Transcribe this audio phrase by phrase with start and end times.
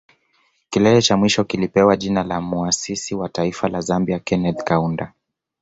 [0.69, 5.13] Kilele cha mwisho kilipewa jina la Muasisi wa Taifa la Zambia Kenneth Kaunda